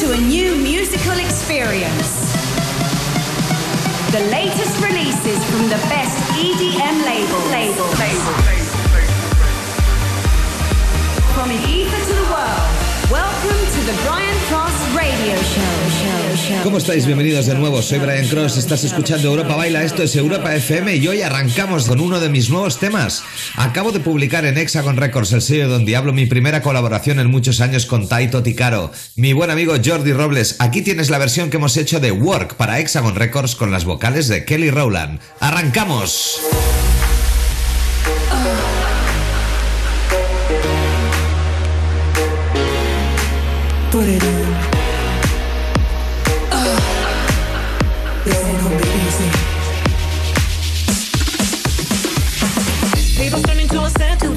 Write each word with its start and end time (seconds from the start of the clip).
to 0.00 0.12
a 0.12 0.16
new 0.16 0.56
musical 0.56 1.16
experience. 1.20 2.32
The 4.10 4.26
latest 4.28 4.82
releases 4.82 5.38
from 5.50 5.68
the 5.68 5.78
best 5.86 6.18
EDM 6.34 7.04
labels. 7.04 7.50
Label. 7.52 7.86
Label. 8.02 8.34
From 11.32 11.48
the 11.48 11.60
ether 11.70 12.06
to 12.06 12.12
the 12.12 12.28
world, 12.32 12.73
¿Cómo 16.62 16.78
estáis? 16.78 17.06
Bienvenidos 17.06 17.46
de 17.46 17.54
nuevo. 17.54 17.82
Soy 17.82 17.98
Brian 17.98 18.26
Cross. 18.26 18.56
Estás 18.56 18.84
escuchando 18.84 19.28
Europa 19.28 19.54
Baila. 19.54 19.82
Esto 19.82 20.02
es 20.02 20.16
Europa 20.16 20.54
FM 20.54 20.96
y 20.96 21.06
hoy 21.08 21.22
arrancamos 21.22 21.86
con 21.86 22.00
uno 22.00 22.20
de 22.20 22.28
mis 22.28 22.50
nuevos 22.50 22.78
temas. 22.78 23.22
Acabo 23.56 23.92
de 23.92 24.00
publicar 24.00 24.44
en 24.44 24.58
Hexagon 24.58 24.96
Records, 24.96 25.32
el 25.32 25.42
sello 25.42 25.68
donde 25.68 25.84
Diablo, 25.84 26.12
mi 26.12 26.26
primera 26.26 26.62
colaboración 26.62 27.20
en 27.20 27.30
muchos 27.30 27.60
años 27.60 27.86
con 27.86 28.08
Taito 28.08 28.42
Ticaro. 28.42 28.90
Mi 29.16 29.32
buen 29.32 29.50
amigo 29.50 29.74
Jordi 29.84 30.12
Robles. 30.12 30.56
Aquí 30.58 30.82
tienes 30.82 31.10
la 31.10 31.18
versión 31.18 31.50
que 31.50 31.58
hemos 31.58 31.76
hecho 31.76 32.00
de 32.00 32.12
Work 32.12 32.56
para 32.56 32.80
Hexagon 32.80 33.14
Records 33.14 33.54
con 33.54 33.70
las 33.70 33.84
vocales 33.84 34.28
de 34.28 34.44
Kelly 34.44 34.70
Rowland. 34.70 35.20
¡Arrancamos! 35.40 36.40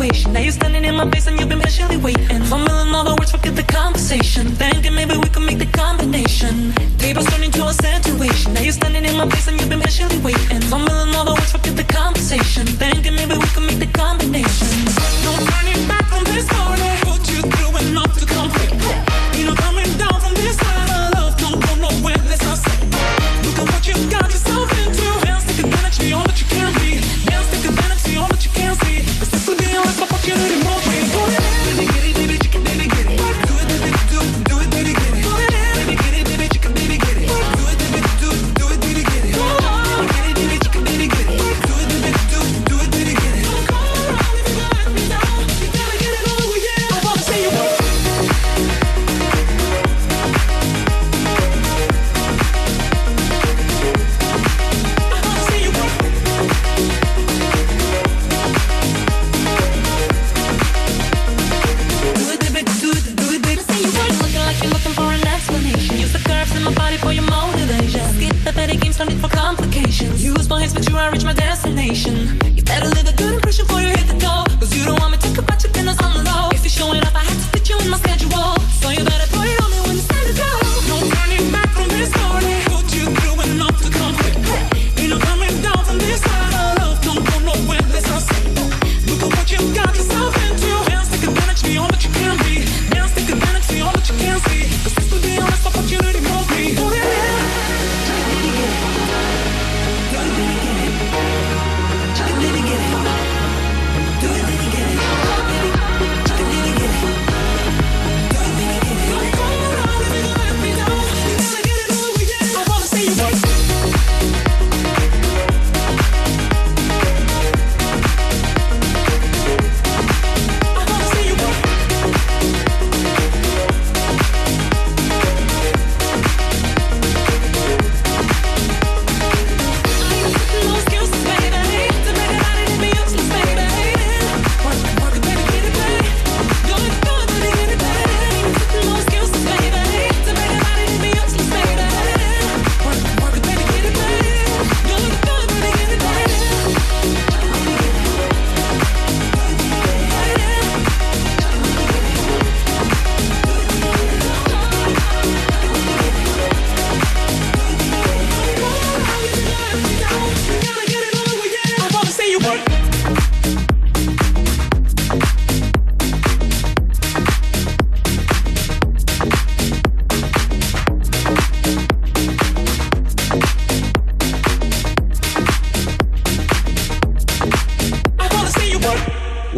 Situation. 0.08 0.34
Now 0.34 0.40
you're 0.40 0.52
standing 0.52 0.86
in 0.86 0.96
my 0.96 1.10
face 1.10 1.28
and 1.28 1.40
you've 1.40 1.50
been 1.50 1.60
patiently 1.60 1.98
waiting. 1.98 2.42
Fumbling 2.44 2.94
all 2.94 3.04
the 3.04 3.16
words, 3.20 3.32
forget 3.32 3.56
the 3.56 3.64
conversation. 3.64 4.48
Thinking 4.48 4.94
maybe 4.94 5.18
we 5.18 5.28
could 5.30 5.44
make 5.44 5.58
the 5.58 5.66
combination. 5.66 6.74
Tables 6.98 7.26
turn 7.26 7.44
into 7.44 7.66
a 7.66 7.74
situation. 7.74 8.54
Now 8.54 8.62
you're 8.62 8.74
standing 8.74 9.06
in 9.06 9.16
my 9.18 9.28
face 9.30 9.48
and 9.48 9.60
you've 9.60 9.70
been 9.70 9.82
patiently 9.82 10.20
waiting. 10.20 10.62
Fumbling 10.62 11.16
all 11.16 11.26
the 11.26 11.34
words, 11.34 11.52
forget 11.52 11.76
the 11.76 11.84
conversation. 11.84 12.66
Thinking 12.66 13.16
maybe 13.16 13.34
we 13.34 13.48
could 13.54 13.66
make 13.66 13.80
the 13.80 13.92
combination. 13.98 14.70
No 15.26 15.34
turning 15.50 15.88
back 15.88 16.06
from 16.12 16.24
this 16.26 16.48
morning. 16.58 16.96
Put 17.10 17.24
you 17.32 17.42
through 17.42 17.67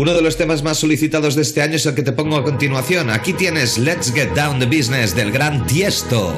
Uno 0.09 0.17
de 0.17 0.23
los 0.23 0.37
temas 0.37 0.63
más 0.63 0.79
solicitados 0.79 1.35
de 1.35 1.43
este 1.43 1.61
año 1.61 1.75
es 1.75 1.85
el 1.85 1.93
que 1.93 2.01
te 2.01 2.11
pongo 2.11 2.35
a 2.35 2.43
continuación. 2.43 3.11
Aquí 3.11 3.31
tienes 3.31 3.77
Let's 3.77 4.11
Get 4.11 4.33
Down 4.33 4.57
the 4.57 4.65
Business 4.65 5.13
del 5.13 5.31
gran 5.31 5.67
Tiesto. 5.67 6.33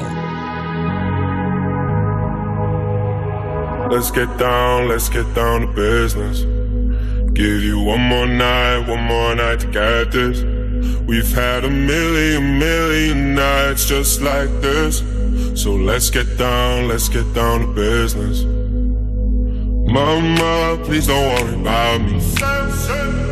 Let's 3.90 4.12
get 4.12 4.28
down, 4.38 4.88
let's 4.88 5.08
get 5.08 5.24
down 5.34 5.62
to 5.62 5.68
business. 5.68 6.44
Give 7.32 7.64
you 7.64 7.78
one 7.78 8.02
more 8.02 8.26
night, 8.26 8.86
one 8.86 9.04
more 9.04 9.34
night 9.34 9.60
to 9.60 9.66
get 9.68 10.12
this. 10.12 10.44
We've 11.06 11.32
had 11.34 11.64
a 11.64 11.70
million, 11.70 12.58
million 12.58 13.34
nights 13.34 13.86
just 13.86 14.20
like 14.20 14.50
this. 14.60 15.02
So 15.54 15.72
let's 15.72 16.10
get 16.10 16.36
down, 16.36 16.88
let's 16.88 17.08
get 17.08 17.24
down 17.32 17.60
to 17.60 17.66
business. 17.68 18.44
Mama, 19.90 20.78
please 20.84 21.06
don't 21.06 21.24
worry 21.24 21.54
about 21.54 22.02
me. 22.02 23.31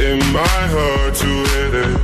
in 0.00 0.18
my 0.32 0.60
heart 0.74 1.14
to 1.14 1.26
hit 1.26 1.74
it. 1.74 2.00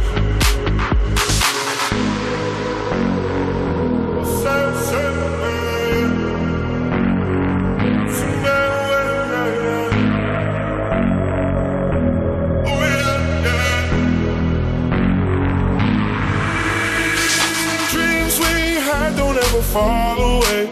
Dreams 17.92 18.38
we 18.38 18.74
had 18.88 19.16
don't 19.16 19.38
ever 19.38 19.62
fall 19.62 20.18
away. 20.18 20.68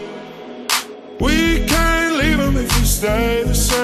We 1.20 1.64
can't 1.66 2.16
leave 2.18 2.36
them 2.36 2.56
if 2.58 2.70
you 2.78 2.84
stay 2.84 3.44
the 3.44 3.54
same. 3.54 3.83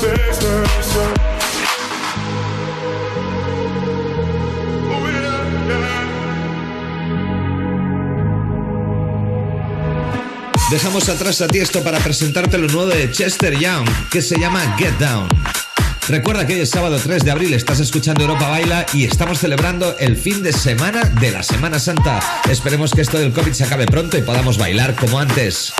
Business. 0.00 0.50
Dejamos 10.70 11.08
atrás 11.08 11.40
a 11.40 11.48
ti 11.48 11.58
esto 11.58 11.82
para 11.82 11.98
presentarte 11.98 12.56
lo 12.56 12.68
nuevo 12.68 12.86
de 12.86 13.10
Chester 13.10 13.58
Young, 13.58 13.88
que 14.08 14.22
se 14.22 14.38
llama 14.38 14.76
Get 14.78 14.96
Down. 14.98 15.59
Recuerda 16.10 16.44
que 16.44 16.54
hoy 16.54 16.60
es 16.62 16.70
sábado 16.70 16.98
3 17.00 17.24
de 17.24 17.30
abril, 17.30 17.54
estás 17.54 17.78
escuchando 17.78 18.22
Europa 18.22 18.48
Baila 18.48 18.84
y 18.92 19.04
estamos 19.04 19.38
celebrando 19.38 19.96
el 20.00 20.16
fin 20.16 20.42
de 20.42 20.52
semana 20.52 21.04
de 21.04 21.30
la 21.30 21.44
Semana 21.44 21.78
Santa. 21.78 22.18
Esperemos 22.50 22.92
que 22.92 23.00
esto 23.00 23.16
del 23.16 23.32
COVID 23.32 23.52
se 23.52 23.62
acabe 23.62 23.86
pronto 23.86 24.18
y 24.18 24.22
podamos 24.22 24.58
bailar 24.58 24.96
como 24.96 25.20
antes. 25.20 25.72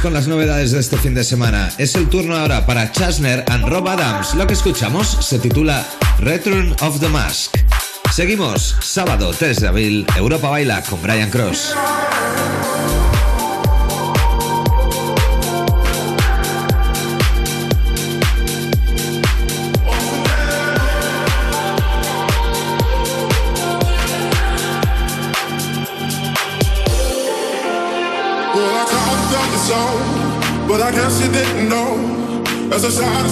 Con 0.00 0.12
las 0.12 0.28
novedades 0.28 0.72
de 0.72 0.80
este 0.80 0.98
fin 0.98 1.14
de 1.14 1.24
semana. 1.24 1.70
Es 1.78 1.94
el 1.94 2.08
turno 2.08 2.36
ahora 2.36 2.66
para 2.66 2.92
Chasner 2.92 3.44
and 3.48 3.66
Rob 3.66 3.88
Adams. 3.88 4.34
Lo 4.34 4.46
que 4.46 4.52
escuchamos 4.52 5.16
se 5.20 5.38
titula 5.38 5.86
Return 6.18 6.74
of 6.80 7.00
the 7.00 7.08
Mask. 7.08 7.56
Seguimos, 8.12 8.76
sábado 8.80 9.32
3 9.36 9.60
de 9.60 9.68
abril, 9.68 10.06
Europa 10.16 10.50
Baila 10.50 10.82
con 10.82 11.00
Brian 11.02 11.30
Cross. 11.30 11.74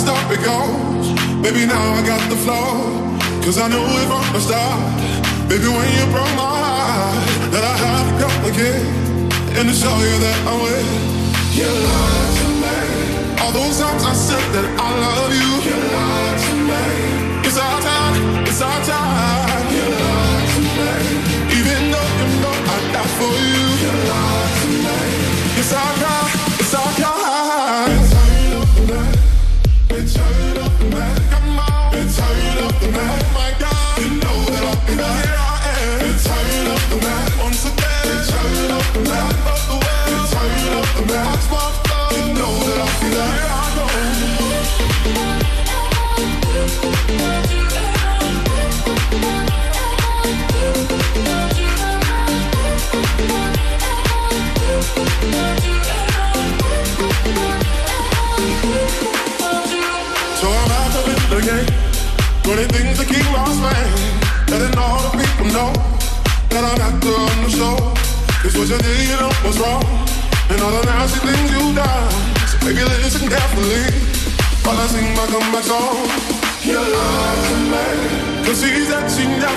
Stop 0.03 0.27
it 0.35 0.43
goes, 0.43 1.07
baby, 1.45 1.63
now 1.67 1.85
I 1.95 2.03
got 2.05 2.23
the 2.29 2.39
flow. 2.45 3.03
Cause 3.45 3.59
I 3.59 3.67
knew 3.69 3.83
it 4.01 4.07
from 4.11 4.27
the 4.35 4.41
start. 4.41 4.79
Baby, 5.49 5.69
when 5.77 5.89
you 5.97 6.05
broke 6.15 6.35
my 6.39 6.55
heart, 6.63 7.23
that 7.53 7.65
I 7.73 7.75
had 7.85 8.03
to 8.09 8.15
come 8.23 8.39
again. 8.51 8.85
And 9.59 9.65
to 9.69 9.75
show 9.75 9.95
you 10.07 10.15
that 10.25 10.39
I'm 10.51 10.59
with 10.63 10.89
you. 11.59 11.71
lied 11.89 12.33
to 12.39 12.47
me. 12.63 12.79
All 13.43 13.53
those 13.53 13.79
times 13.83 14.03
I 14.13 14.15
said 14.15 14.47
that 14.55 14.67
I 14.87 14.89
love 15.07 15.31
you. 15.41 15.51
You 15.69 15.79
lied 15.97 16.39
to 16.47 16.55
me. 16.71 16.85
It's 17.47 17.59
our 17.59 17.79
time, 17.83 18.47
it's 18.47 18.63
our 18.63 18.81
time. 18.85 19.12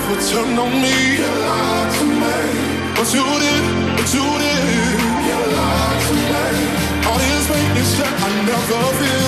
Never 0.08 0.22
turned 0.22 0.60
on 0.60 0.72
me. 0.82 1.18
You 1.18 1.26
lied 1.26 1.92
to 1.98 2.06
me. 2.06 2.38
But 2.96 3.14
you 3.14 3.26
did, 3.44 3.66
but 3.98 4.14
you 4.14 4.26
did. 4.44 5.00
You 5.28 5.40
lied 5.58 6.02
to 6.08 6.14
me. 6.14 6.46
All 7.08 7.18
this 7.18 7.46
is 7.82 7.98
that 7.98 8.14
I 8.22 8.46
never 8.46 8.82
feel. 9.00 9.25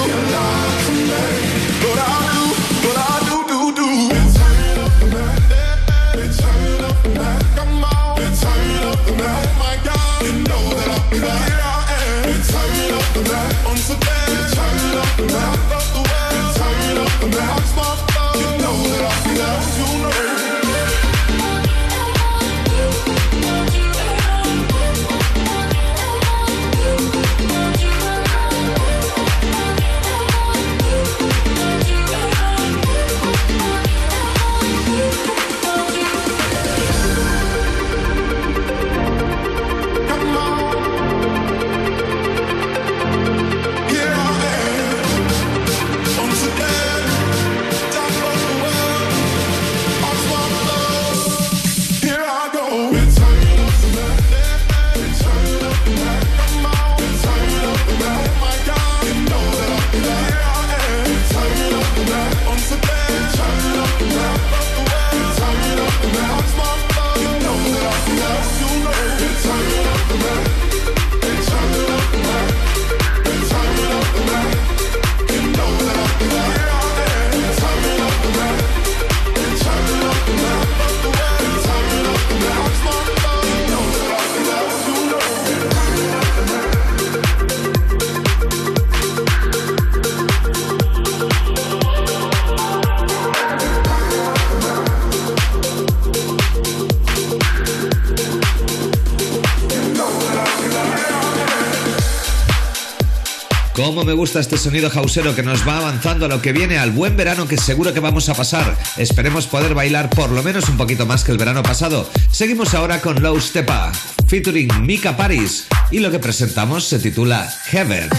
Cómo 103.87 104.03
me 104.03 104.11
gusta 104.11 104.41
este 104.41 104.57
sonido 104.57 104.91
hausero 104.93 105.33
que 105.33 105.43
nos 105.43 105.65
va 105.65 105.77
avanzando 105.77 106.25
a 106.25 106.27
lo 106.27 106.41
que 106.41 106.51
viene, 106.51 106.77
al 106.77 106.91
buen 106.91 107.15
verano 107.15 107.47
que 107.47 107.55
seguro 107.55 107.93
que 107.93 108.01
vamos 108.01 108.27
a 108.27 108.33
pasar. 108.33 108.77
Esperemos 108.97 109.47
poder 109.47 109.73
bailar 109.75 110.09
por 110.09 110.29
lo 110.29 110.43
menos 110.43 110.67
un 110.67 110.75
poquito 110.75 111.05
más 111.05 111.23
que 111.23 111.31
el 111.31 111.37
verano 111.37 111.63
pasado. 111.63 112.05
Seguimos 112.29 112.73
ahora 112.73 112.99
con 112.99 113.23
Low 113.23 113.39
Stepa, 113.39 113.93
featuring 114.27 114.85
Mika 114.85 115.15
Paris, 115.15 115.67
y 115.89 115.99
lo 115.99 116.11
que 116.11 116.19
presentamos 116.19 116.83
se 116.83 116.99
titula 116.99 117.49
Heaven. 117.67 118.09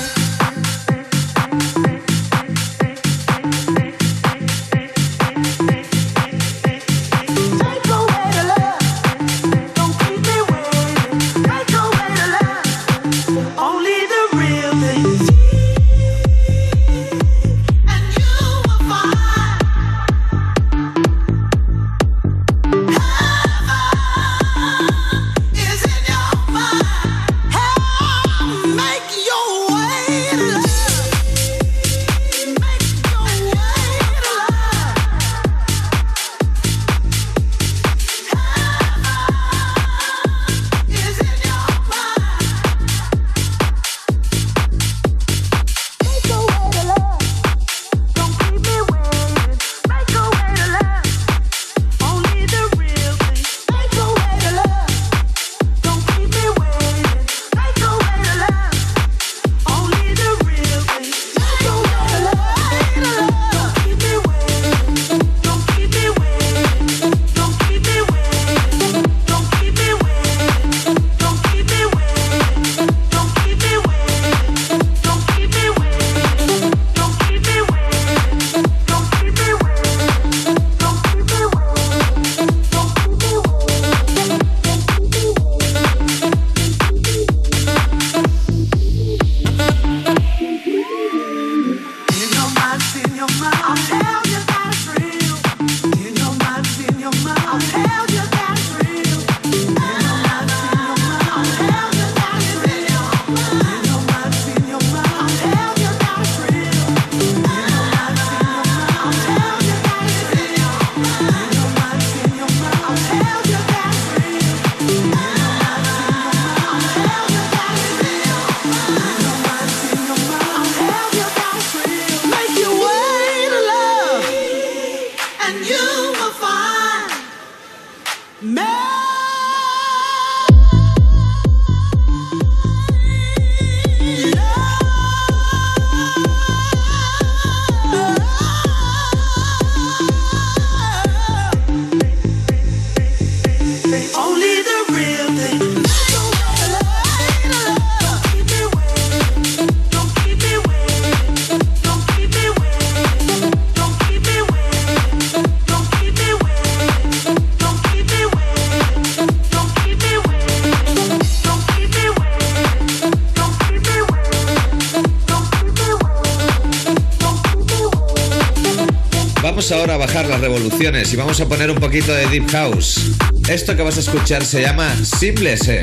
Ahora 169.71 169.95
a 169.95 169.99
bajar 169.99 170.27
las 170.27 170.41
revoluciones 170.41 171.13
y 171.13 171.17
vamos 171.17 171.41
a 171.43 171.47
poner 171.47 171.71
un 171.71 171.77
poquito 171.77 172.15
de 172.15 172.27
Deep 172.29 172.51
House. 172.53 173.11
Esto 173.51 173.77
que 173.77 173.83
vas 173.83 173.99
a 173.99 174.01
escuchar 174.01 174.43
se 174.43 174.63
llama 174.63 174.89
Simplese. 175.05 175.83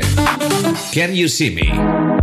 Can 0.92 1.14
You 1.14 1.28
See 1.28 1.52
Me? 1.52 2.15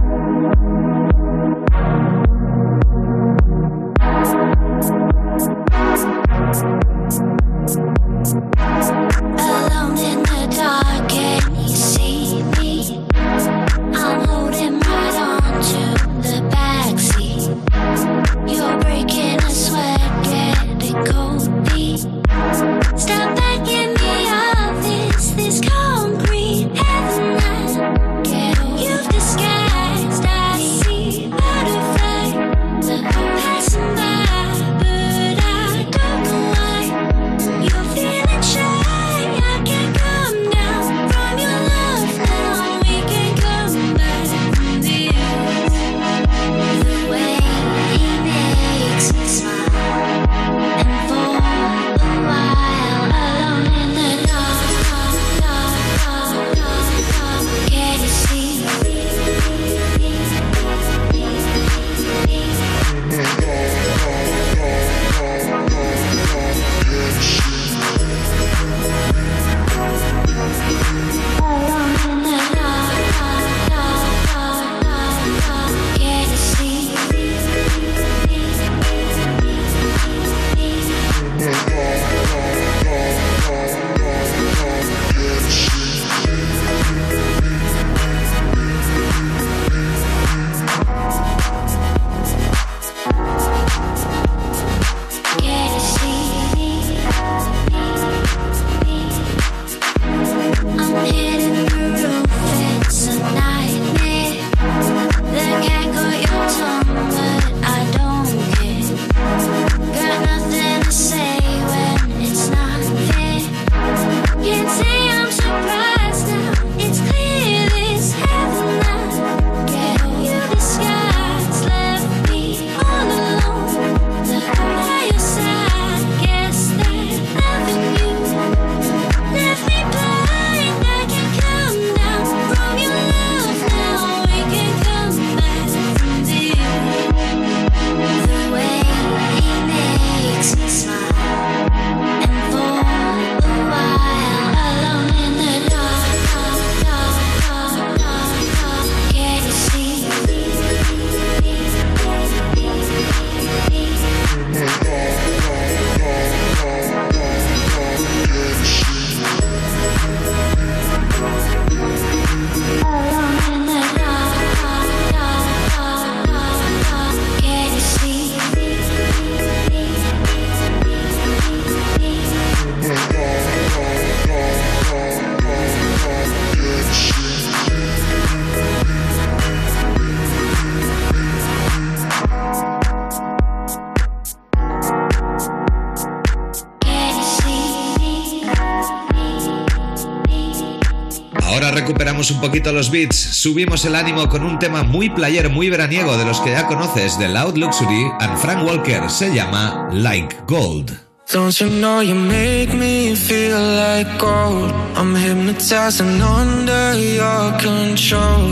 Poquito 192.43 192.73
los 192.73 192.91
beats, 192.91 193.15
subimos 193.15 193.86
el 193.86 193.95
ánimo 193.95 194.27
con 194.27 194.43
un 194.43 194.60
tema 194.60 194.84
muy 194.84 195.10
player, 195.10 195.49
muy 195.49 195.69
veraniego 195.69 196.17
de 196.17 196.25
los 196.25 196.41
que 196.41 196.51
ya 196.51 196.67
conoces 196.67 197.17
de 197.17 197.29
Loud 197.29 197.56
Luxury 197.56 198.12
and 198.19 198.38
Frank 198.38 198.67
Walker. 198.67 199.10
Se 199.10 199.34
llama 199.34 199.88
Like 199.93 200.36
Gold. 200.45 200.91
Don't 201.32 201.58
you 201.62 201.69
know 201.69 202.01
you 202.01 202.13
make 202.13 202.73
me 202.73 203.15
feel 203.15 203.58
like 203.58 204.19
gold? 204.19 204.73
I'm 204.97 205.15
hypnotizing 205.15 206.21
under 206.21 206.93
your 206.99 207.58
control. 207.60 208.51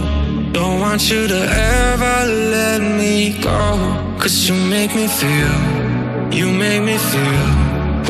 Don't 0.54 0.80
want 0.80 1.12
you 1.12 1.28
to 1.28 1.42
ever 1.44 2.26
let 2.50 2.80
me 2.80 3.38
go. 3.44 3.78
Cause 4.20 4.48
you 4.48 4.56
make 4.70 4.96
me 4.96 5.08
feel, 5.08 6.32
you 6.32 6.50
make 6.50 6.82
me 6.82 6.98
feel. 6.98 7.61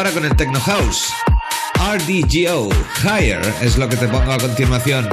ahora 0.00 0.12
con 0.12 0.24
el 0.24 0.34
Techno 0.34 0.58
House. 0.60 1.12
RDGO, 1.74 2.70
Higher, 3.02 3.42
es 3.60 3.76
lo 3.76 3.86
que 3.86 3.96
te 3.96 4.08
pongo 4.08 4.32
a 4.32 4.38
continuación. 4.38 5.06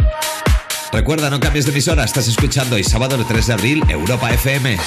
Recuerda, 0.93 1.30
no 1.30 1.41
cambies 1.41 1.65
de 1.65 1.73
emisora, 1.73 2.06
estás 2.06 2.30
escuchando 2.30 2.78
hoy 2.78 2.86
sábado 2.86 3.17
el 3.17 3.26
3 3.26 3.47
de 3.47 3.54
abril 3.54 3.84
Europa 3.89 4.32
FM. 4.32 4.78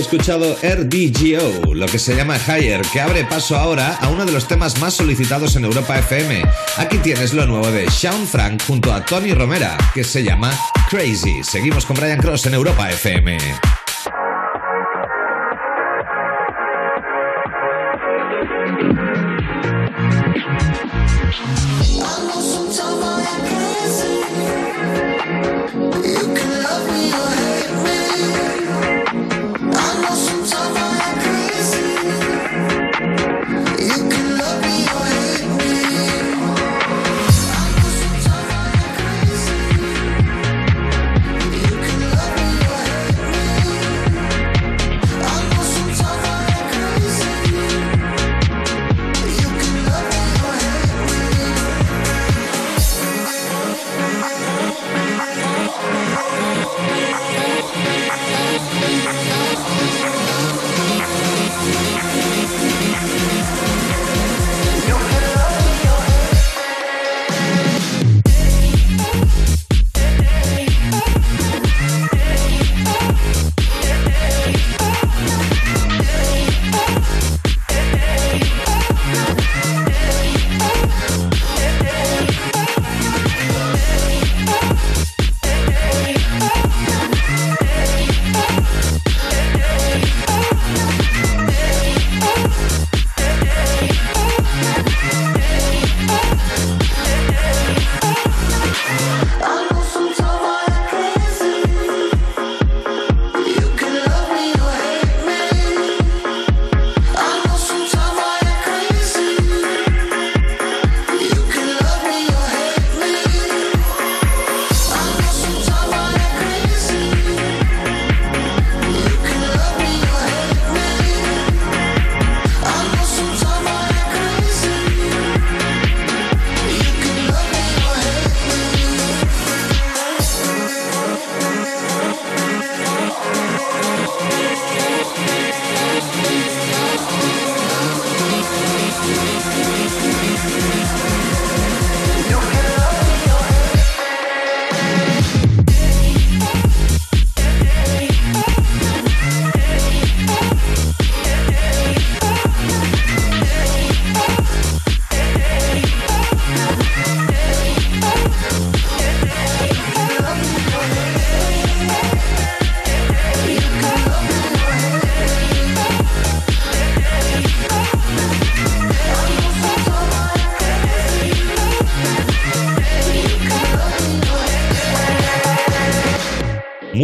escuchado 0.00 0.56
RDGO, 0.62 1.74
lo 1.74 1.86
que 1.86 1.98
se 1.98 2.14
llama 2.14 2.36
Higher, 2.38 2.82
que 2.92 3.00
abre 3.00 3.24
paso 3.24 3.56
ahora 3.56 3.96
a 3.96 4.08
uno 4.08 4.26
de 4.26 4.32
los 4.32 4.46
temas 4.46 4.80
más 4.80 4.94
solicitados 4.94 5.56
en 5.56 5.64
Europa 5.64 5.98
FM. 5.98 6.42
Aquí 6.76 6.98
tienes 6.98 7.32
lo 7.32 7.46
nuevo 7.46 7.70
de 7.70 7.90
Sean 7.90 8.26
Frank 8.26 8.62
junto 8.66 8.92
a 8.92 9.04
Tony 9.04 9.32
Romera, 9.32 9.76
que 9.94 10.04
se 10.04 10.22
llama 10.22 10.52
Crazy. 10.90 11.42
Seguimos 11.42 11.86
con 11.86 11.96
Brian 11.96 12.18
Cross 12.18 12.46
en 12.46 12.54
Europa 12.54 12.90
FM. 12.90 13.85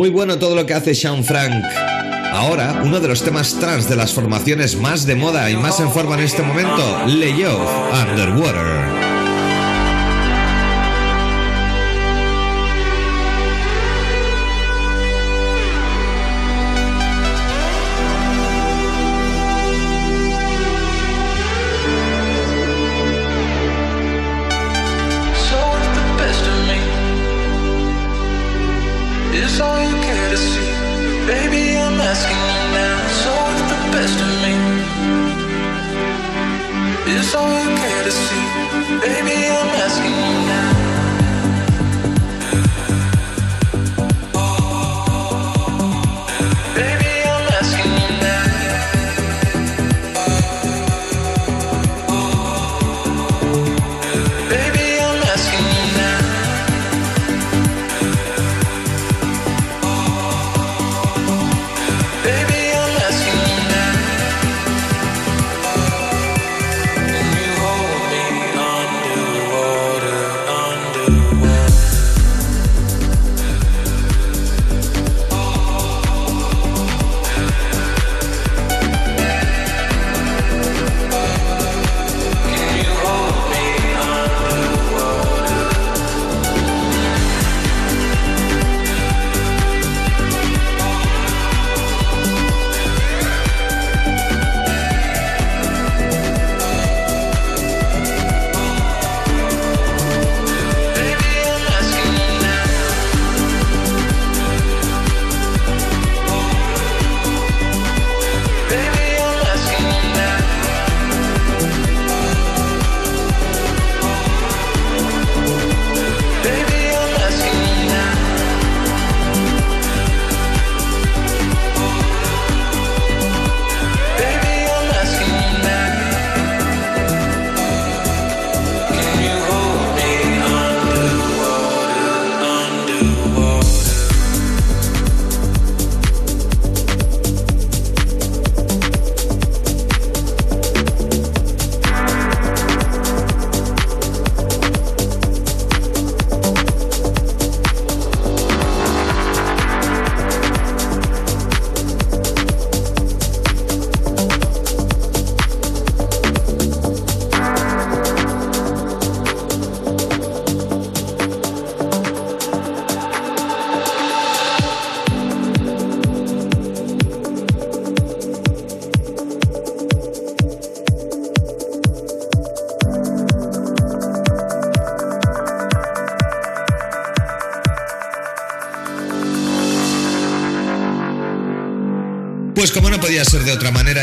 Muy 0.03 0.11
bueno 0.11 0.37
todo 0.37 0.57
lo 0.57 0.67
que 0.67 0.75
hace 0.75 0.97
Sean 0.97 1.23
Frank. 1.23 1.65
Ahora, 2.33 2.83
uno 2.85 2.99
de 2.99 3.07
los 3.07 3.23
temas 3.23 3.55
trans 3.61 3.89
de 3.89 3.95
las 3.95 4.13
formaciones 4.13 4.75
más 4.75 5.07
de 5.07 5.15
moda 5.15 5.49
y 5.49 5.57
más 5.57 5.79
en 5.79 5.93
forma 5.93 6.17
en 6.17 6.25
este 6.25 6.43
momento, 6.43 7.07
Leo 7.07 7.57
Underwater. 7.93 9.02
all 29.63 29.81
you 29.89 29.97
care 30.07 30.29
to 30.31 30.37
see. 30.37 30.71
Baby, 31.27 31.63
I'm 31.79 32.01
asking 32.11 32.43
you 32.53 32.63
now, 32.79 32.99
the 33.73 33.79
best 33.95 34.19
of 34.27 34.33
me. 34.43 34.55
All 37.35 37.49
you 37.65 37.71
care 37.83 38.05
to 38.05 38.13
see. 38.13 38.47
Baby, 39.07 39.37
I'm 39.59 39.71
asking 39.85 40.13
you 40.13 40.35
now. 40.53 40.72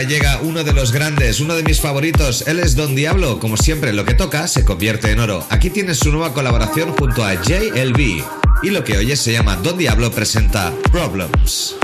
Llega 0.10 0.40
uno 0.42 0.64
de 0.64 0.74
los 0.74 0.92
grandes, 0.92 1.40
uno 1.40 1.56
de 1.56 1.62
mis 1.62 1.80
favoritos. 1.80 2.44
Él 2.48 2.60
es 2.60 2.76
Don 2.76 2.96
Diablo. 2.96 3.40
Como 3.40 3.58
siempre, 3.58 3.94
lo 3.94 4.06
que 4.06 4.16
toca 4.16 4.48
se 4.48 4.66
convierte 4.66 5.12
en 5.12 5.20
oro. 5.20 5.46
Aquí 5.52 5.70
tienes 5.70 6.00
su 6.00 6.12
nueva 6.12 6.34
colaboración 6.34 6.94
junto 6.94 7.24
a 7.24 7.36
JLB. 7.36 8.24
Y 8.64 8.72
lo 8.72 8.84
que 8.84 8.98
oyes 8.98 9.20
se 9.20 9.32
llama 9.32 9.56
Don 9.58 9.78
Diablo 9.78 10.12
presenta 10.12 10.74
Problems. 10.92 11.79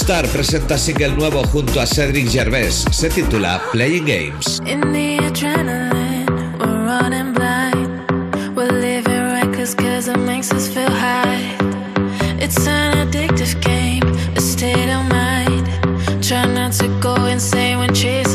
Star 0.00 0.26
presenta 0.28 0.78
single 0.78 1.14
nuevo 1.14 1.42
junto 1.44 1.78
a 1.78 1.84
Cedric 1.84 2.26
Gervais. 2.26 2.84
Se 2.90 3.08
titula 3.08 3.60
Playing 3.70 4.06
Games. 4.06 4.58
In 4.64 4.80
the 4.92 5.18
adrenaline, 5.18 6.26
we're 6.58 6.84
running 6.86 7.34
blind. 7.34 8.56
We're 8.56 8.72
living 8.72 9.30
reckless 9.34 9.74
cause 9.74 10.08
it 10.08 10.16
makes 10.16 10.50
us 10.52 10.68
feel 10.68 10.90
high. 10.90 11.54
It's 12.40 12.66
an 12.66 12.96
addictive 13.06 13.60
game, 13.60 14.02
a 14.34 14.40
state 14.40 14.88
of 14.88 15.06
mind. 15.10 15.68
Try 16.22 16.46
not 16.46 16.72
to 16.78 16.88
go 17.00 17.26
insane 17.26 17.78
when 17.78 17.94
chasing. 17.94 18.29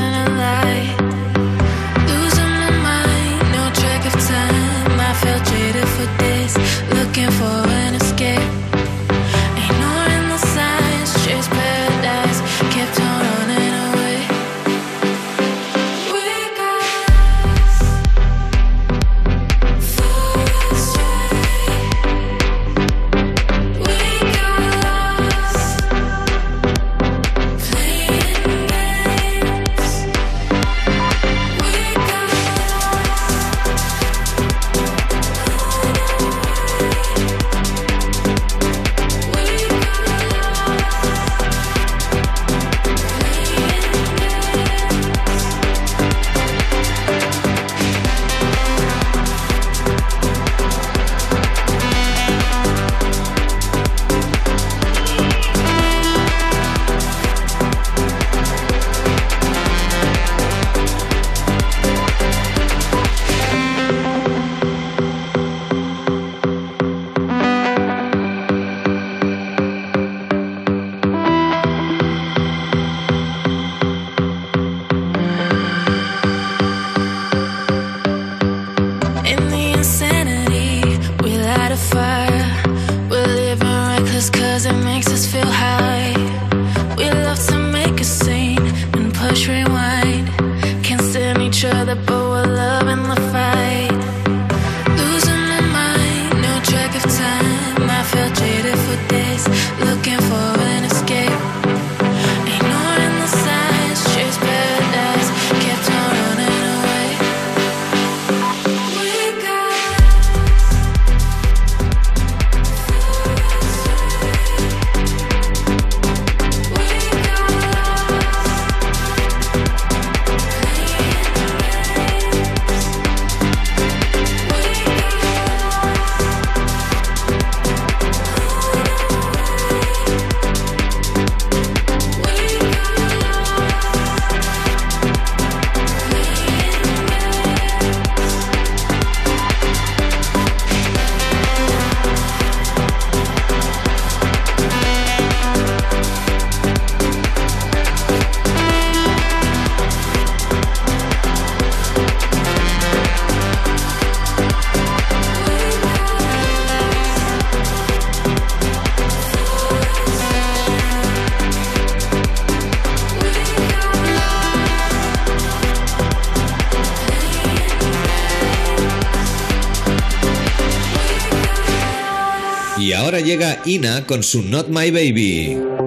Llega 173.36 173.62
Ina 173.66 174.06
con 174.06 174.24
su 174.24 174.44
Not 174.44 174.70
My 174.70 174.92
Baby. 174.92 175.85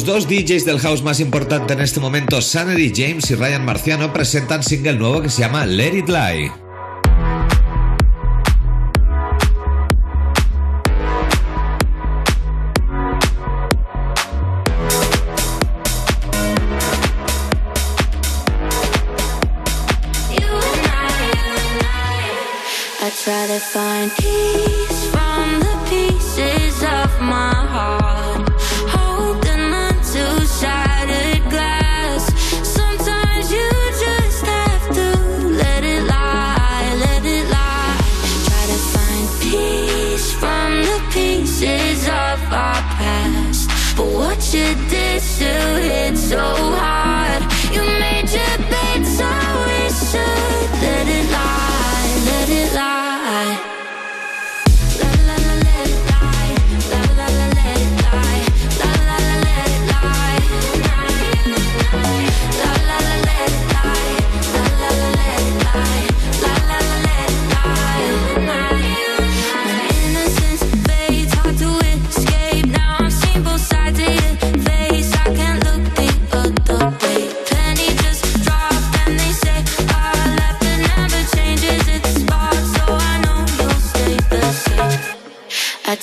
Los 0.00 0.06
dos 0.06 0.28
DJs 0.28 0.64
del 0.64 0.78
house 0.78 1.02
más 1.02 1.20
importante 1.20 1.74
en 1.74 1.80
este 1.80 2.00
momento, 2.00 2.40
Sanity 2.40 2.90
James 2.96 3.30
y 3.30 3.34
Ryan 3.34 3.66
Marciano, 3.66 4.14
presentan 4.14 4.62
single 4.62 4.94
nuevo 4.94 5.20
que 5.20 5.28
se 5.28 5.42
llama 5.42 5.66
Let 5.66 5.94
It 5.94 6.08
Lie. 6.08 6.50
you 24.30 25.90
did 25.90 27.69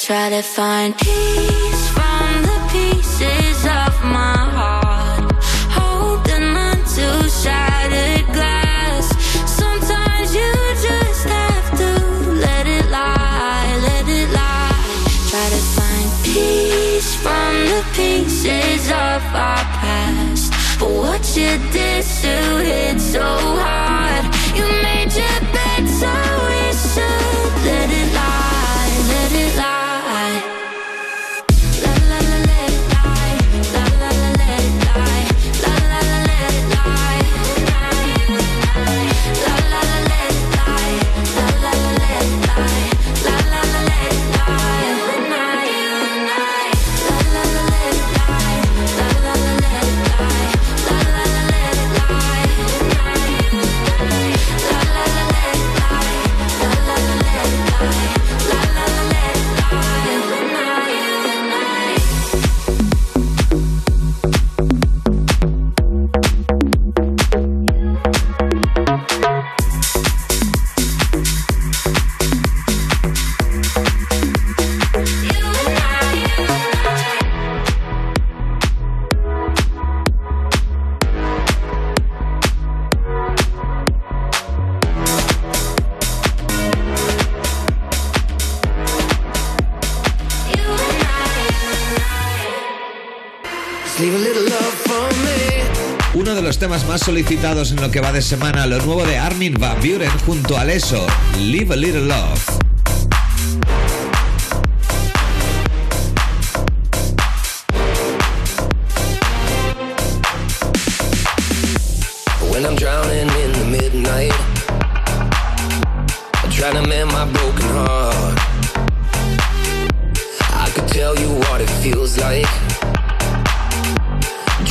try 0.08 0.30
to 0.30 0.42
find 0.42 0.98
peace 0.98 1.90
from 1.90 2.42
the 2.44 2.60
pieces 2.72 3.60
of 3.66 3.94
my 4.06 4.38
heart. 4.58 5.34
Holding 5.78 6.56
on 6.56 6.78
to 6.96 7.30
shattered 7.30 8.26
glass. 8.32 9.06
Sometimes 9.46 10.34
you 10.34 10.52
just 10.88 11.26
have 11.28 11.70
to 11.82 11.92
let 12.46 12.66
it 12.68 12.90
lie, 12.90 13.68
let 13.88 14.08
it 14.08 14.30
lie. 14.30 14.80
Try 15.30 15.48
to 15.56 15.62
find 15.76 16.10
peace 16.24 17.14
from 17.24 17.52
the 17.74 17.84
pieces 17.94 18.88
of 18.88 19.22
our 19.48 19.66
past. 19.82 20.54
But 20.80 20.90
what 20.90 21.24
you 21.36 21.52
did 21.74 22.06
to 22.22 22.36
hit 22.64 23.02
so 23.02 23.28
hard. 23.60 23.87
los 96.58 96.70
temas 96.70 96.88
más 96.88 97.02
solicitados 97.02 97.70
en 97.72 97.80
lo 97.80 97.92
que 97.92 98.02
va 98.02 98.12
de 98.12 98.22
semana, 98.24 98.66
lo 98.66 98.80
nuevo 98.80 99.06
de 99.06 99.20
Armin 99.20 99.54
Van 99.60 99.78
Buren 99.80 100.10
junto 100.26 100.58
a 100.58 100.64
Leso, 100.64 101.06
Live 101.38 101.72
a 101.72 101.78
Little 101.78 102.06
Love. 102.06 102.47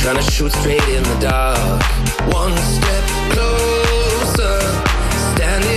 Trying 0.07 0.23
to 0.23 0.31
shoot 0.31 0.53
straight 0.53 0.87
in 0.87 1.03
the 1.03 1.17
dark. 1.19 1.83
One 2.33 2.55
step 2.55 3.03
closer, 3.33 4.61
standing. 5.35 5.76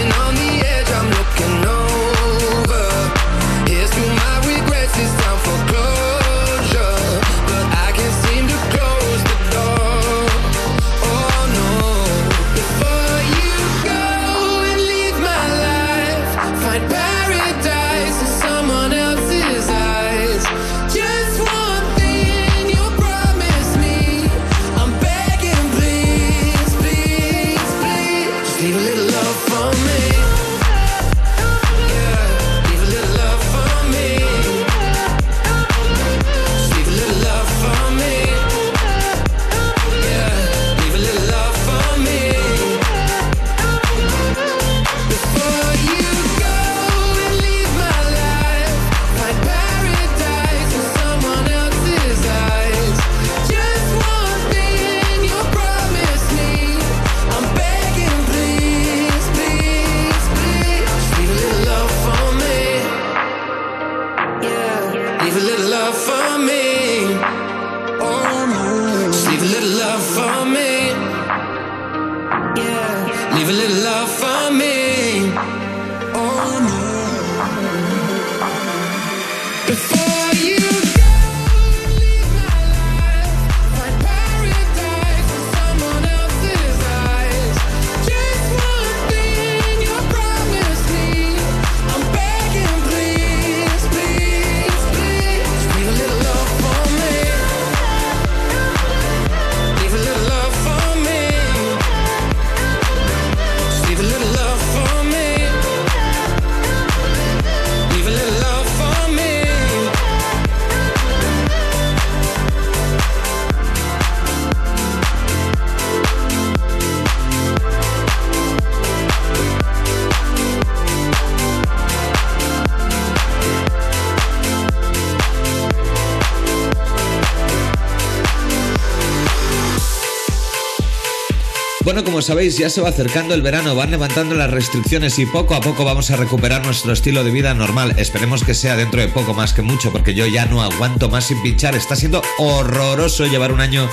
Sabéis, 132.23 132.59
ya 132.59 132.68
se 132.71 132.81
va 132.81 132.89
acercando 132.89 133.35
el 133.35 133.43
verano, 133.43 133.75
van 133.75 133.91
levantando 133.91 134.35
las 134.35 134.51
restricciones 134.51 135.18
y 135.18 135.27
poco 135.27 135.55
a 135.55 135.61
poco 135.61 135.85
vamos 135.85 136.11
a 136.11 136.16
recuperar 136.16 136.64
nuestro 136.64 136.93
estilo 136.93 137.25
de 137.25 137.31
vida 137.31 137.55
normal. 137.55 137.95
Esperemos 137.99 138.43
que 138.43 138.55
sea 138.55 138.77
dentro 138.77 139.01
de 139.01 139.09
poco 139.09 139.33
más 139.33 139.53
que 139.53 139.62
mucho, 139.62 139.93
porque 139.93 140.14
yo 140.14 140.27
ya 140.27 140.47
no 140.47 140.62
aguanto 140.62 141.09
más 141.09 141.27
sin 141.27 141.41
pinchar. 141.43 141.75
Está 141.75 141.97
siendo 141.97 142.23
horroroso 142.39 143.27
llevar 143.27 143.53
un 143.53 143.61
año 143.61 143.89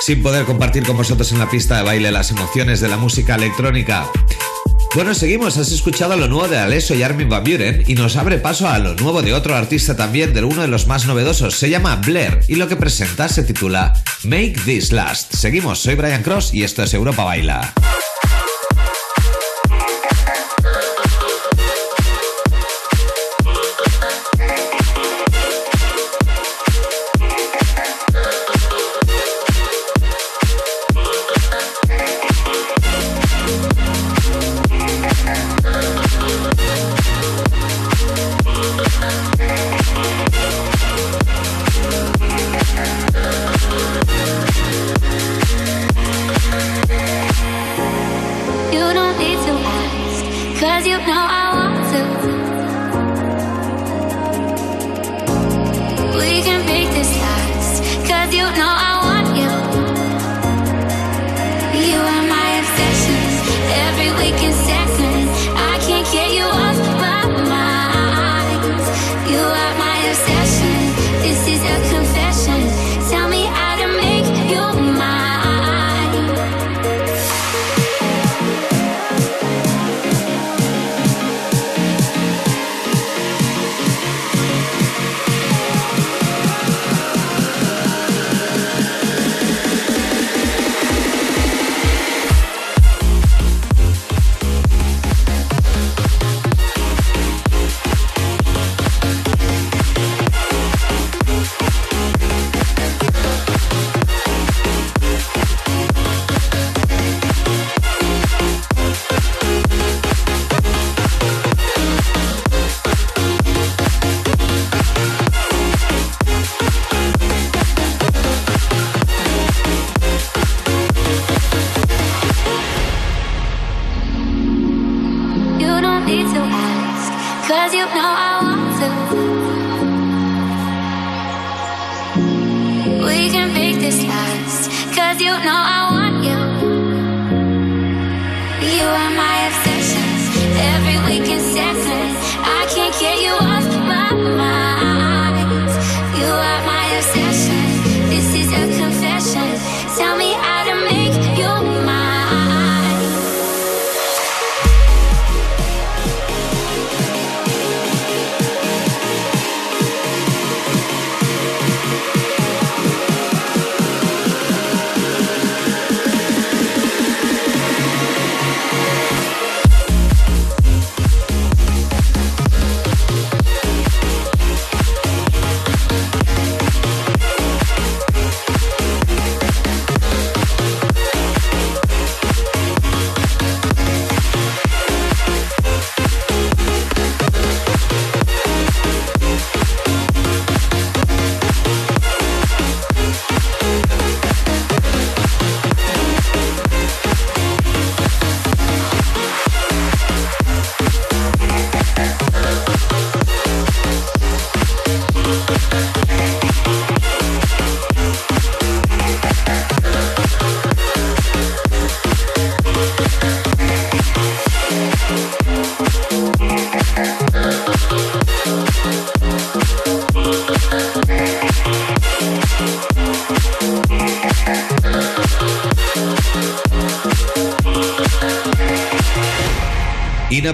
sin 0.00 0.22
poder 0.22 0.44
compartir 0.44 0.84
con 0.84 0.96
vosotros 0.96 1.32
en 1.32 1.38
la 1.38 1.50
pista 1.50 1.76
de 1.76 1.82
baile 1.82 2.12
las 2.12 2.30
emociones 2.30 2.80
de 2.80 2.88
la 2.88 2.96
música 2.96 3.34
electrónica. 3.34 4.06
Bueno, 4.94 5.14
seguimos. 5.14 5.56
Has 5.58 5.72
escuchado 5.72 6.16
lo 6.16 6.28
nuevo 6.28 6.48
de 6.48 6.58
Alesso 6.58 6.94
y 6.94 7.02
Armin 7.02 7.28
Van 7.28 7.44
Buren 7.44 7.84
y 7.86 7.94
nos 7.94 8.16
abre 8.16 8.38
paso 8.38 8.68
a 8.68 8.78
lo 8.78 8.94
nuevo 8.94 9.22
de 9.22 9.34
otro 9.34 9.54
artista 9.54 9.96
también, 9.96 10.32
de 10.32 10.42
uno 10.42 10.62
de 10.62 10.68
los 10.68 10.86
más 10.86 11.06
novedosos. 11.06 11.54
Se 11.54 11.68
llama 11.68 11.96
Blair 11.96 12.40
y 12.48 12.54
lo 12.54 12.68
que 12.68 12.76
presenta 12.76 13.28
se 13.28 13.42
titula 13.42 13.92
Make 14.24 14.54
This 14.64 14.92
Last. 14.92 15.34
Seguimos, 15.34 15.80
soy 15.80 15.94
Brian 15.96 16.22
Cross 16.22 16.54
y 16.54 16.62
esto 16.64 16.82
es 16.82 16.94
Europa 16.94 17.24
Baila. 17.24 17.74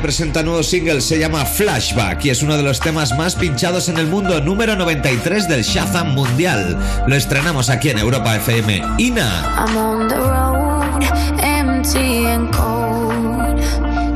Presenta 0.03 0.43
nuevo 0.43 0.63
single, 0.65 1.01
se 1.01 1.19
llama 1.19 1.47
Flashback 1.47 2.25
y 2.25 2.31
es 2.31 2.43
uno 2.43 2.57
de 2.57 2.65
los 2.65 2.81
temas 2.81 3.17
más 3.17 3.37
pinchados 3.37 3.89
en 3.89 3.99
el 3.99 4.09
mundo, 4.09 4.41
número 4.41 4.75
93 4.75 5.49
del 5.49 5.63
Shazam 5.63 6.15
Mundial. 6.15 6.77
Lo 7.07 7.15
estrenamos 7.15 7.71
aquí 7.71 7.91
en 7.91 7.99
Europa 7.99 8.35
FM. 8.37 8.83
Ina. 8.99 9.55
I'm 9.57 9.77
on 9.77 10.09
the 10.09 10.17
road, 10.17 11.05
empty 11.41 12.27
and 12.27 12.53
cold, 12.53 13.63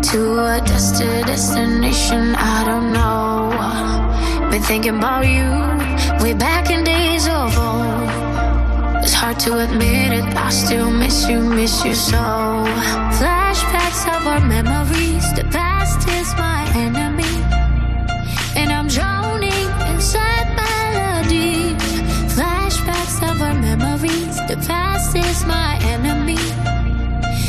to 0.02 0.40
a 0.40 0.60
destination 0.66 2.34
I 2.34 2.64
don't 2.64 2.92
know. 2.92 3.50
Been 4.50 4.62
thinking 4.62 4.96
about 4.96 5.26
you, 5.26 5.48
way 6.22 6.34
back 6.34 6.70
in 6.70 6.82
days 6.82 7.28
of 7.28 7.56
old. 7.56 8.26
It's 9.04 9.14
hard 9.14 9.38
to 9.40 9.58
admit 9.60 10.12
it, 10.12 10.24
I 10.36 10.50
still 10.50 10.90
miss 10.90 11.28
you, 11.28 11.38
miss 11.38 11.84
you 11.84 11.94
so. 11.94 12.16
Flashbacks 13.18 14.04
of 14.08 14.26
our 14.26 14.40
memories, 14.40 15.05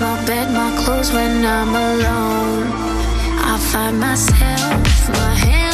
my 0.00 0.24
bed, 0.26 0.52
my 0.52 0.70
clothes 0.84 1.12
when 1.12 1.44
I'm 1.44 1.68
alone. 1.68 2.66
I 3.52 3.58
find 3.72 3.98
myself, 4.00 5.08
my 5.08 5.34
hands. 5.34 5.65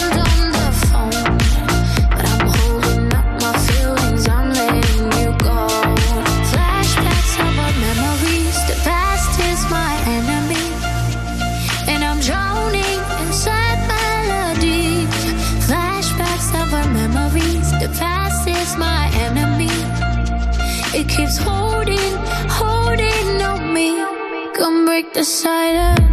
decided 25.13 26.12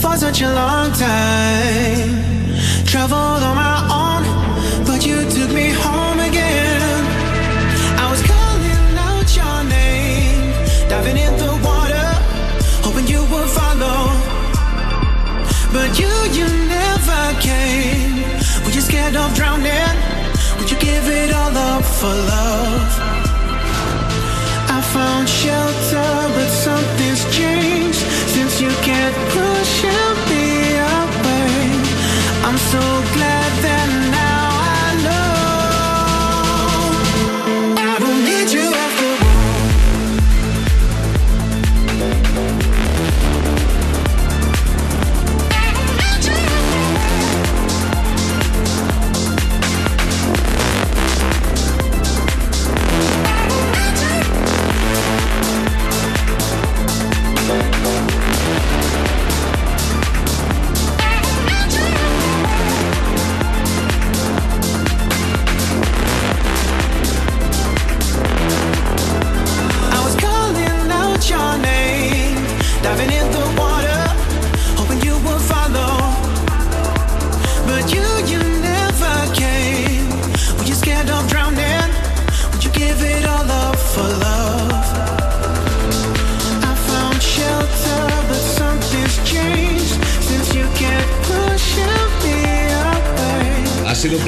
for 0.00 0.16
such 0.16 0.40
a 0.42 0.50
long 0.52 0.92
time. 0.92 2.10
Traveled 2.84 3.42
on 3.48 3.56
my 3.56 3.78
own, 4.02 4.22
but 4.84 5.06
you 5.06 5.18
took 5.30 5.50
me 5.52 5.70
home 5.70 6.18
again. 6.18 7.02
I 8.02 8.06
was 8.10 8.22
calling 8.32 8.86
out 9.08 9.28
your 9.40 9.58
name, 9.78 10.52
diving 10.88 11.18
in 11.26 11.34
the 11.42 11.52
water, 11.66 12.08
hoping 12.84 13.06
you 13.06 13.22
would 13.32 13.48
follow. 13.58 14.00
But 15.72 15.90
you, 16.00 16.12
you 16.38 16.48
never 16.76 17.22
came. 17.40 18.22
Were 18.64 18.74
you 18.76 18.80
scared 18.80 19.16
of 19.16 19.34
drowning? 19.34 19.96
Would 20.58 20.70
you 20.70 20.78
give 20.78 21.06
it 21.08 21.32
all 21.32 21.56
up 21.56 21.84
for 21.84 22.14
love? 22.32 22.90
I 24.76 24.80
found 24.92 25.28
shelter. 25.28 26.19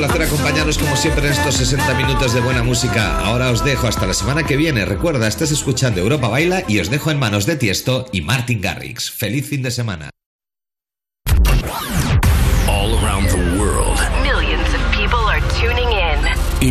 placer 0.07 0.23
acompañarnos 0.23 0.79
como 0.79 0.97
siempre 0.97 1.27
en 1.27 1.33
estos 1.33 1.55
60 1.55 1.95
minutos 1.95 2.35
de 2.35 2.41
buena 2.41 2.65
música. 2.65 3.21
Ahora 3.21 3.53
os 3.53 3.65
dejo 3.65 3.87
hasta 3.87 4.05
la 4.05 4.15
semana 4.15 4.43
que 4.43 4.57
viene. 4.57 4.85
Recuerda, 4.85 5.29
estás 5.29 5.53
escuchando 5.53 6.01
Europa 6.01 6.27
Baila 6.27 6.65
y 6.67 6.81
os 6.81 6.91
dejo 6.91 7.13
en 7.13 7.21
manos 7.21 7.47
de 7.47 7.55
Tiesto 7.55 8.07
y 8.11 8.21
Martin 8.21 8.61
Garrix. 8.61 9.13
Feliz 9.13 9.49
fin 9.49 9.63
de 9.63 9.71
semana. 9.71 10.11